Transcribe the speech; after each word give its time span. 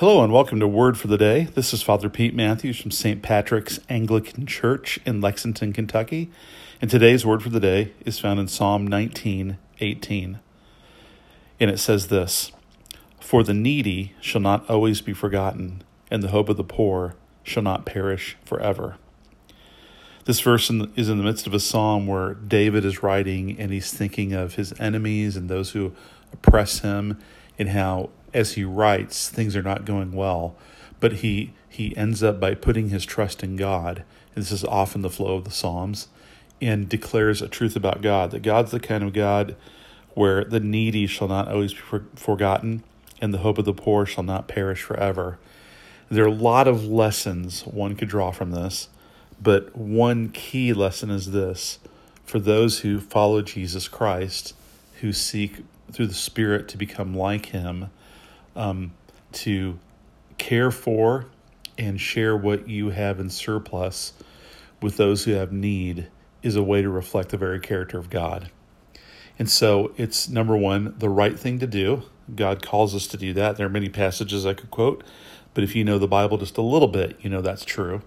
Hello 0.00 0.24
and 0.24 0.32
welcome 0.32 0.58
to 0.60 0.66
Word 0.66 0.96
for 0.96 1.08
the 1.08 1.18
Day. 1.18 1.48
This 1.54 1.74
is 1.74 1.82
Father 1.82 2.08
Pete 2.08 2.34
Matthews 2.34 2.80
from 2.80 2.90
St. 2.90 3.20
Patrick's 3.20 3.80
Anglican 3.90 4.46
Church 4.46 4.98
in 5.04 5.20
Lexington, 5.20 5.74
Kentucky. 5.74 6.30
And 6.80 6.90
today's 6.90 7.26
Word 7.26 7.42
for 7.42 7.50
the 7.50 7.60
Day 7.60 7.92
is 8.06 8.18
found 8.18 8.40
in 8.40 8.48
Psalm 8.48 8.86
19 8.86 9.58
18. 9.78 10.40
And 11.60 11.70
it 11.70 11.76
says 11.76 12.06
this 12.06 12.50
For 13.20 13.42
the 13.42 13.52
needy 13.52 14.14
shall 14.22 14.40
not 14.40 14.70
always 14.70 15.02
be 15.02 15.12
forgotten, 15.12 15.82
and 16.10 16.22
the 16.22 16.28
hope 16.28 16.48
of 16.48 16.56
the 16.56 16.64
poor 16.64 17.14
shall 17.42 17.62
not 17.62 17.84
perish 17.84 18.38
forever. 18.42 18.96
This 20.24 20.40
verse 20.40 20.70
is 20.96 21.10
in 21.10 21.18
the 21.18 21.24
midst 21.24 21.46
of 21.46 21.52
a 21.52 21.60
psalm 21.60 22.06
where 22.06 22.32
David 22.32 22.86
is 22.86 23.02
writing 23.02 23.60
and 23.60 23.70
he's 23.70 23.92
thinking 23.92 24.32
of 24.32 24.54
his 24.54 24.72
enemies 24.80 25.36
and 25.36 25.50
those 25.50 25.72
who 25.72 25.92
oppress 26.32 26.78
him 26.78 27.18
and 27.60 27.68
how 27.68 28.08
as 28.32 28.54
he 28.54 28.64
writes, 28.64 29.28
things 29.28 29.54
are 29.54 29.62
not 29.62 29.84
going 29.84 30.12
well, 30.12 30.56
but 30.98 31.14
he 31.14 31.52
he 31.68 31.96
ends 31.96 32.22
up 32.22 32.40
by 32.40 32.54
putting 32.54 32.88
his 32.88 33.04
trust 33.04 33.44
in 33.44 33.54
God. 33.54 34.02
And 34.34 34.42
this 34.42 34.50
is 34.50 34.64
often 34.64 35.02
the 35.02 35.10
flow 35.10 35.36
of 35.36 35.44
the 35.44 35.50
Psalms, 35.50 36.08
and 36.60 36.88
declares 36.88 37.42
a 37.42 37.48
truth 37.48 37.76
about 37.76 38.02
God 38.02 38.30
that 38.30 38.42
God's 38.42 38.70
the 38.70 38.80
kind 38.80 39.04
of 39.04 39.12
God 39.12 39.54
where 40.14 40.42
the 40.42 40.58
needy 40.58 41.06
shall 41.06 41.28
not 41.28 41.48
always 41.48 41.74
be 41.74 41.80
forgotten, 42.16 42.82
and 43.20 43.32
the 43.32 43.38
hope 43.38 43.58
of 43.58 43.64
the 43.66 43.74
poor 43.74 44.06
shall 44.06 44.24
not 44.24 44.48
perish 44.48 44.82
forever. 44.82 45.38
There 46.08 46.24
are 46.24 46.28
a 46.28 46.32
lot 46.32 46.66
of 46.66 46.84
lessons 46.84 47.62
one 47.66 47.94
could 47.94 48.08
draw 48.08 48.30
from 48.30 48.50
this, 48.50 48.88
but 49.40 49.76
one 49.76 50.30
key 50.30 50.72
lesson 50.72 51.10
is 51.10 51.30
this 51.30 51.78
for 52.24 52.40
those 52.40 52.80
who 52.80 53.00
follow 53.00 53.42
Jesus 53.42 53.86
Christ, 53.86 54.54
who 55.00 55.12
seek 55.12 55.64
through 55.92 56.06
the 56.06 56.14
Spirit 56.14 56.68
to 56.68 56.76
become 56.76 57.14
like 57.14 57.46
Him 57.46 57.90
um, 58.56 58.92
to 59.32 59.78
care 60.38 60.70
for 60.70 61.26
and 61.78 62.00
share 62.00 62.36
what 62.36 62.68
you 62.68 62.90
have 62.90 63.20
in 63.20 63.30
surplus 63.30 64.12
with 64.82 64.96
those 64.96 65.24
who 65.24 65.32
have 65.32 65.52
need 65.52 66.08
is 66.42 66.56
a 66.56 66.62
way 66.62 66.82
to 66.82 66.88
reflect 66.88 67.30
the 67.30 67.36
very 67.36 67.60
character 67.60 67.98
of 67.98 68.10
God. 68.10 68.50
And 69.38 69.48
so 69.48 69.92
it's 69.96 70.28
number 70.28 70.56
one, 70.56 70.94
the 70.98 71.08
right 71.08 71.38
thing 71.38 71.58
to 71.60 71.66
do. 71.66 72.02
God 72.34 72.62
calls 72.62 72.94
us 72.94 73.06
to 73.08 73.16
do 73.16 73.32
that. 73.34 73.56
There 73.56 73.66
are 73.66 73.70
many 73.70 73.88
passages 73.88 74.46
I 74.46 74.54
could 74.54 74.70
quote, 74.70 75.02
but 75.54 75.64
if 75.64 75.74
you 75.74 75.84
know 75.84 75.98
the 75.98 76.08
Bible 76.08 76.38
just 76.38 76.58
a 76.58 76.62
little 76.62 76.88
bit, 76.88 77.16
you 77.20 77.30
know 77.30 77.40
that's 77.40 77.64
true. 77.64 78.02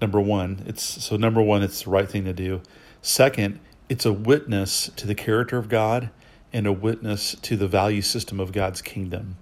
Number 0.00 0.20
one, 0.20 0.62
it's 0.66 0.82
so 0.82 1.16
number 1.16 1.42
one, 1.42 1.62
it's 1.62 1.82
the 1.82 1.90
right 1.90 2.08
thing 2.08 2.24
to 2.24 2.32
do. 2.32 2.62
Second, 3.02 3.60
it's 3.88 4.06
a 4.06 4.12
witness 4.12 4.90
to 4.96 5.06
the 5.06 5.14
character 5.14 5.58
of 5.58 5.68
God 5.68 6.10
and 6.52 6.66
a 6.66 6.72
witness 6.72 7.36
to 7.42 7.56
the 7.56 7.68
value 7.68 8.02
system 8.02 8.40
of 8.40 8.52
God's 8.52 8.82
kingdom 8.82 9.36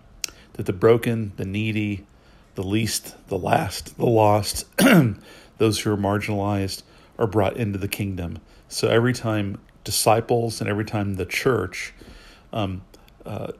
that 0.54 0.66
the 0.66 0.72
broken, 0.72 1.32
the 1.36 1.44
needy, 1.44 2.04
the 2.56 2.64
least, 2.64 3.14
the 3.28 3.38
last, 3.38 3.96
the 3.96 4.06
lost, 4.06 4.66
those 5.58 5.80
who 5.80 5.92
are 5.92 5.96
marginalized 5.96 6.82
are 7.16 7.28
brought 7.28 7.56
into 7.56 7.78
the 7.78 7.88
kingdom. 7.88 8.38
So 8.68 8.88
every 8.88 9.12
time 9.12 9.60
disciples 9.84 10.60
and 10.60 10.68
every 10.68 10.84
time 10.84 11.14
the 11.14 11.24
church 11.24 11.94
um, 12.52 12.82
uh, 13.24 13.52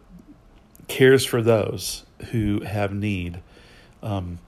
cares 0.88 1.24
for 1.24 1.40
those 1.40 2.05
who 2.33 2.60
have 2.62 2.92
need, 2.92 3.40
um, 4.02 4.40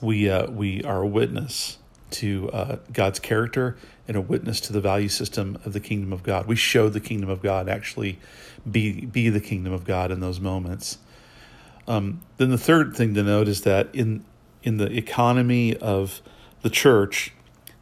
we 0.00 0.30
uh, 0.30 0.48
we 0.50 0.84
are 0.84 1.02
a 1.02 1.06
witness 1.06 1.78
to 2.10 2.50
uh, 2.50 2.76
God's 2.92 3.18
character 3.18 3.76
and 4.06 4.16
a 4.16 4.20
witness 4.20 4.60
to 4.62 4.72
the 4.72 4.80
value 4.80 5.08
system 5.08 5.58
of 5.64 5.72
the 5.72 5.80
kingdom 5.80 6.12
of 6.12 6.22
God. 6.22 6.46
We 6.46 6.56
show 6.56 6.88
the 6.88 7.00
kingdom 7.00 7.28
of 7.28 7.42
God 7.42 7.68
actually 7.68 8.18
be 8.70 9.04
be 9.06 9.28
the 9.28 9.40
kingdom 9.40 9.72
of 9.72 9.84
God 9.84 10.10
in 10.10 10.20
those 10.20 10.40
moments. 10.40 10.98
Um, 11.86 12.20
then 12.36 12.50
the 12.50 12.58
third 12.58 12.96
thing 12.96 13.14
to 13.14 13.22
note 13.22 13.48
is 13.48 13.62
that 13.62 13.94
in 13.94 14.24
in 14.62 14.78
the 14.78 14.92
economy 14.96 15.76
of 15.76 16.20
the 16.62 16.70
church, 16.70 17.32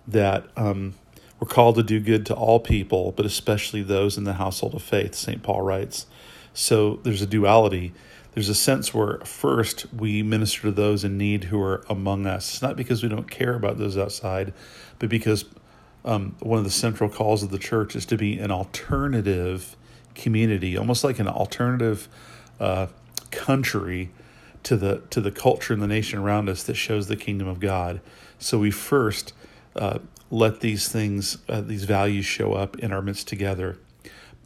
that 0.06 0.46
um, 0.56 0.94
we're 1.40 1.48
called 1.48 1.77
to 1.77 1.83
do 1.83 2.00
good 2.00 2.27
to 2.27 2.34
all 2.34 2.61
people, 2.61 3.12
but 3.12 3.27
especially 3.27 3.83
those 3.83 4.17
in 4.17 4.24
the 4.24 4.34
household 4.34 4.74
of 4.74 4.83
faith. 4.83 5.14
St. 5.14 5.42
Paul 5.42 5.62
writes. 5.62 6.06
So 6.55 7.01
there's 7.02 7.20
a 7.20 7.27
duality. 7.27 7.92
There's 8.36 8.48
a 8.48 8.55
sense 8.55 8.95
where 8.95 9.19
first 9.24 9.92
we 9.92 10.23
minister 10.23 10.63
to 10.63 10.70
those 10.70 11.02
in 11.02 11.19
need 11.19 11.45
who 11.45 11.61
are 11.61 11.85
among 11.89 12.27
us. 12.27 12.52
It's 12.52 12.63
not 12.63 12.77
because 12.77 13.02
we 13.02 13.08
don't 13.08 13.29
care 13.29 13.57
about 13.57 13.79
those 13.79 13.98
outside, 13.98 14.55
but 15.01 15.08
because 15.08 15.45
um, 16.05 16.36
one 16.39 16.58
of 16.58 16.64
the 16.64 16.70
central 16.70 17.11
calls 17.11 17.42
of 17.42 17.51
the 17.51 17.58
church 17.58 17.96
is 17.96 18.07
to 18.07 18.17
be 18.17 18.39
an 18.39 18.52
alternative 18.52 19.75
community, 20.14 20.77
almost 20.77 21.02
like 21.02 21.19
an 21.19 21.27
alternative. 21.27 22.08
Uh, 22.61 22.86
country 23.30 24.11
to 24.63 24.77
the 24.77 25.02
to 25.11 25.20
the 25.20 25.30
culture 25.30 25.73
and 25.73 25.83
the 25.83 25.86
nation 25.86 26.19
around 26.19 26.48
us 26.48 26.63
that 26.64 26.75
shows 26.75 27.07
the 27.07 27.17
kingdom 27.17 27.46
of 27.46 27.61
God. 27.61 28.01
So 28.39 28.58
we 28.58 28.70
first 28.70 29.33
uh, 29.77 29.98
let 30.30 30.61
these 30.61 30.89
things, 30.89 31.39
uh, 31.48 31.61
these 31.61 31.85
values, 31.85 32.25
show 32.25 32.55
up 32.55 32.79
in 32.79 32.92
our 32.92 33.02
midst 33.02 33.29
together. 33.29 33.79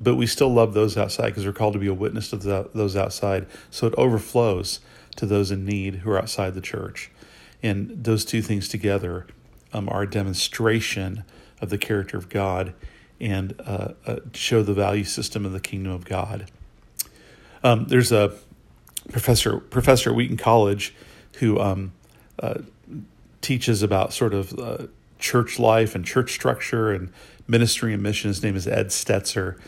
But 0.01 0.15
we 0.15 0.27
still 0.27 0.53
love 0.53 0.73
those 0.73 0.97
outside 0.97 1.27
because 1.27 1.45
we're 1.45 1.53
called 1.53 1.75
to 1.75 1.79
be 1.79 1.87
a 1.87 1.95
witness 1.95 2.31
to 2.31 2.37
the, 2.37 2.71
those 2.75 2.97
outside. 2.97 3.47
So 3.71 3.87
it 3.87 3.95
overflows 3.99 4.81
to 5.17 5.27
those 5.27 5.51
in 5.51 5.65
need 5.65 5.97
who 5.97 6.11
are 6.11 6.19
outside 6.19 6.55
the 6.55 6.61
church. 6.61 7.11
And 7.63 8.05
those 8.05 8.25
two 8.25 8.41
things 8.41 8.69
together 8.69 9.27
um, 9.73 9.89
are 9.89 10.03
a 10.03 10.11
demonstration 10.11 11.25
of 11.61 11.69
the 11.69 11.79
character 11.79 12.17
of 12.17 12.29
God 12.29 12.73
and 13.21 13.55
uh, 13.61 13.93
uh 14.07 14.17
show 14.33 14.63
the 14.63 14.73
value 14.73 15.05
system 15.05 15.45
of 15.45 15.53
the 15.53 15.61
kingdom 15.61 15.93
of 15.93 16.07
God. 16.07 16.51
Um, 17.63 17.87
there's 17.89 18.13
a 18.13 18.33
professor 19.11 19.59
professor 19.59 20.11
at 20.11 20.17
Wheaton 20.17 20.39
College 20.39 20.95
who 21.37 21.61
um, 21.61 21.93
uh, 22.39 22.63
teaches 23.41 23.83
about 23.83 24.13
sort 24.13 24.33
of 24.33 24.59
uh, 24.59 24.87
church 25.19 25.59
life 25.59 25.95
and 25.95 26.05
church 26.05 26.33
structure 26.33 26.91
and 26.91 27.13
ministry 27.47 27.93
and 27.93 28.03
mission. 28.03 28.29
His 28.29 28.43
name 28.43 28.57
is 28.57 28.67
Ed 28.67 28.89
Stetzer, 28.89 29.59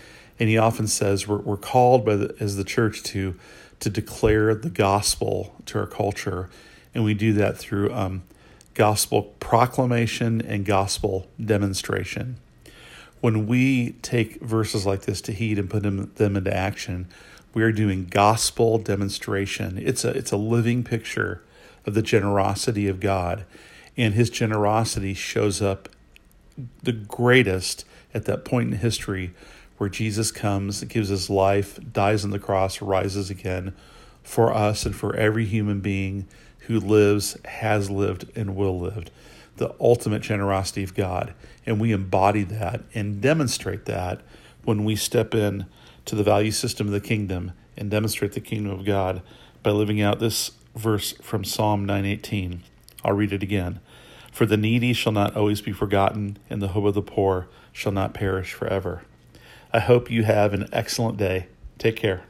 and 0.42 0.48
he 0.48 0.58
often 0.58 0.88
says 0.88 1.28
we're, 1.28 1.38
we're 1.38 1.56
called 1.56 2.04
by 2.04 2.16
the, 2.16 2.34
as 2.41 2.56
the 2.56 2.64
church 2.64 3.04
to 3.04 3.38
to 3.78 3.88
declare 3.88 4.56
the 4.56 4.70
gospel 4.70 5.54
to 5.66 5.78
our 5.78 5.86
culture, 5.86 6.50
and 6.92 7.04
we 7.04 7.14
do 7.14 7.32
that 7.32 7.56
through 7.56 7.92
um, 7.94 8.25
gospel 8.75 9.22
proclamation 9.38 10.41
and 10.41 10.64
gospel 10.64 11.28
demonstration. 11.44 12.38
When 13.20 13.47
we 13.47 13.92
take 14.02 14.41
verses 14.41 14.84
like 14.84 15.02
this 15.02 15.20
to 15.22 15.32
heed 15.32 15.60
and 15.60 15.70
put 15.70 15.84
them, 15.84 16.10
them 16.16 16.36
into 16.36 16.52
action, 16.52 17.06
we 17.54 17.62
are 17.62 17.70
doing 17.70 18.06
gospel 18.06 18.78
demonstration. 18.78 19.78
It's 19.78 20.04
a 20.04 20.10
it's 20.10 20.32
a 20.32 20.36
living 20.36 20.82
picture 20.82 21.41
of 21.86 21.94
the 21.94 22.02
generosity 22.02 22.88
of 22.88 22.98
God, 22.98 23.44
and 23.97 24.14
His 24.14 24.28
generosity 24.28 25.14
shows 25.14 25.62
up 25.62 25.88
the 26.82 26.91
greatest 26.91 27.84
at 28.12 28.25
that 28.25 28.44
point 28.44 28.72
in 28.72 28.78
history 28.81 29.34
where 29.82 29.88
Jesus 29.88 30.31
comes, 30.31 30.84
gives 30.84 31.09
His 31.09 31.28
life, 31.28 31.76
dies 31.93 32.22
on 32.22 32.31
the 32.31 32.38
cross, 32.38 32.81
rises 32.81 33.31
again 33.31 33.75
for 34.22 34.54
us 34.54 34.87
and 34.87 34.94
for 34.94 35.16
every 35.16 35.44
human 35.44 35.81
being 35.81 36.28
who 36.69 36.78
lives, 36.78 37.37
has 37.44 37.91
lived, 37.91 38.31
and 38.37 38.54
will 38.54 38.78
live. 38.78 39.06
The 39.56 39.75
ultimate 39.81 40.22
generosity 40.22 40.84
of 40.84 40.94
God, 40.94 41.34
and 41.66 41.81
we 41.81 41.91
embody 41.91 42.44
that 42.44 42.82
and 42.94 43.20
demonstrate 43.20 43.87
that 43.87 44.20
when 44.62 44.84
we 44.84 44.94
step 44.94 45.34
in 45.34 45.66
to 46.04 46.14
the 46.14 46.22
value 46.22 46.53
system 46.53 46.87
of 46.87 46.93
the 46.93 47.00
kingdom 47.00 47.50
and 47.76 47.91
demonstrate 47.91 48.34
the 48.34 48.41
kingdom 48.41 48.70
of 48.70 48.84
God 48.84 49.20
by 49.64 49.72
living 49.72 50.00
out 50.00 50.20
this 50.20 50.53
verse 50.76 51.10
from 51.14 51.43
Psalm 51.43 51.84
918. 51.84 52.62
I'll 53.04 53.14
read 53.14 53.32
it 53.32 53.43
again. 53.43 53.81
For 54.31 54.47
the 54.47 54.56
needy 54.56 54.93
shall 54.93 55.10
not 55.10 55.37
always 55.37 55.60
be 55.60 55.72
forgotten, 55.72 56.38
and 56.49 56.62
the 56.62 56.69
hope 56.69 56.84
of 56.84 56.94
the 56.94 57.03
poor 57.03 57.49
shall 57.72 57.91
not 57.91 58.14
perish 58.14 58.53
forever. 58.53 59.03
I 59.72 59.81
hope 59.81 60.10
you 60.10 60.25
have 60.25 60.53
an 60.53 60.69
excellent 60.72 61.16
day. 61.16 61.47
Take 61.78 61.97
care. 61.97 62.25